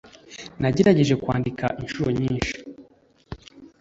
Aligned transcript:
nagerageje 0.61 1.15
kwandika 1.21 1.65
inshuro 1.81 2.09
nyinshi 2.19 2.53